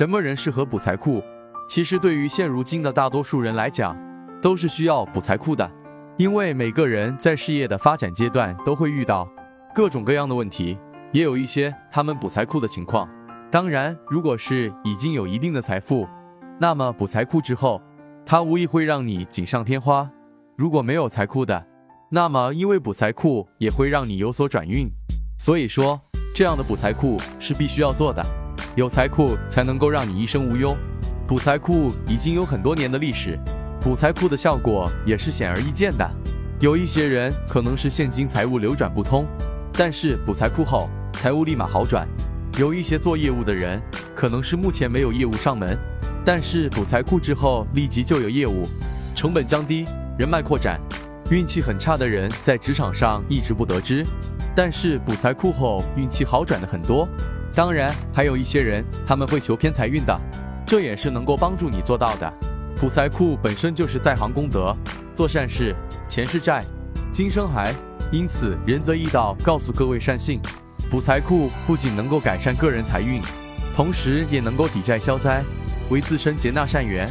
[0.00, 1.22] 什么人适合补财库？
[1.68, 3.94] 其实对于现如今的大多数人来讲，
[4.40, 5.70] 都是需要补财库的，
[6.16, 9.28] 因为每个人在事业的发展阶段都会遇到
[9.74, 10.78] 各种各样的问题，
[11.12, 13.06] 也有一些他们补财库的情况。
[13.50, 16.08] 当然，如果是已经有一定的财富，
[16.58, 17.78] 那么补财库之后，
[18.24, 20.10] 它无疑会让你锦上添花。
[20.56, 21.66] 如果没有财库的，
[22.08, 24.88] 那么因为补财库也会让你有所转运。
[25.36, 26.00] 所以说，
[26.34, 28.24] 这样的补财库是必须要做的。
[28.76, 30.76] 有财库才能够让你一生无忧。
[31.26, 33.36] 补财库已经有很多年的历史，
[33.80, 36.08] 补财库的效果也是显而易见的。
[36.60, 39.26] 有一些人可能是现金财务流转不通，
[39.72, 42.06] 但是补财库后财务立马好转。
[42.58, 43.80] 有一些做业务的人
[44.14, 45.76] 可能是目前没有业务上门，
[46.24, 48.62] 但是补财库之后立即就有业务，
[49.16, 49.84] 成本降低，
[50.16, 50.80] 人脉扩展。
[51.30, 54.04] 运气很差的人在职场上一直不得知，
[54.54, 57.08] 但是补财库后运气好转的很多。
[57.54, 60.20] 当然，还有一些人他们会求偏财运的。
[60.66, 62.32] 这也是能够帮助你做到的。
[62.76, 64.74] 补财库本身就是在行功德，
[65.14, 65.74] 做善事，
[66.06, 66.62] 前世债，
[67.12, 67.74] 今生还。
[68.12, 70.40] 因此，仁则义道告诉各位善信，
[70.90, 73.20] 补财库不仅能够改善个人财运，
[73.74, 75.42] 同时也能够抵债消灾，
[75.90, 77.08] 为自身结纳善缘，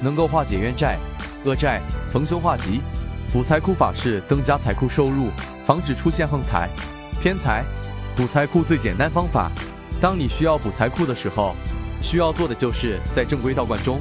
[0.00, 0.98] 能够化解冤债、
[1.44, 2.80] 恶债，逢凶化吉。
[3.32, 5.28] 补财库法是增加财库收入，
[5.66, 6.68] 防止出现横财、
[7.20, 7.64] 偏财。
[8.16, 9.52] 补财库最简单方法，
[10.00, 11.54] 当你需要补财库的时候。
[12.00, 14.00] 需要做的就是在正规道观中，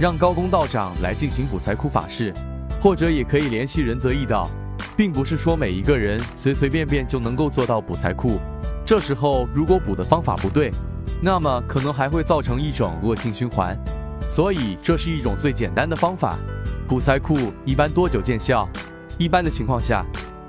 [0.00, 2.32] 让高公道长来进行补财库法事，
[2.80, 4.48] 或者也可以联系仁泽义道，
[4.96, 8.40] 并不是说每一个人随随便便就能够做到补财库。
[8.86, 10.70] 这时候如果补的方法不对，
[11.20, 13.78] 那么可能还会造成一种恶性循环。
[14.26, 16.38] 所以这是一种最简单的方法。
[16.88, 18.66] 补财库一般多久见效？
[19.18, 20.02] 一般的情况下，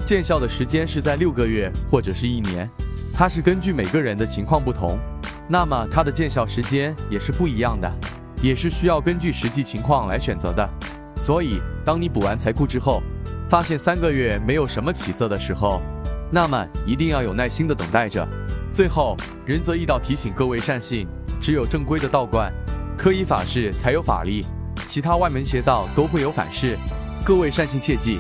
[0.05, 2.69] 见效的时间是在六个月或者是一年，
[3.17, 4.99] 它是根据每个人的情况不同。
[5.47, 7.89] 那么它的见效时间也是不一样的，
[8.41, 10.69] 也是需要根据实际情况来选择的。
[11.16, 13.02] 所以，当你补完财库之后，
[13.49, 15.81] 发现三个月没有什么起色的时候，
[16.29, 18.28] 那么一定要有耐心的等待着。
[18.73, 21.07] 最后，仁泽义道提醒各位善信，
[21.40, 22.51] 只有正规的道观，
[22.97, 24.45] 科仪法事才有法力，
[24.88, 26.78] 其他外门邪道都会有反噬。
[27.23, 28.19] 各位善信切记。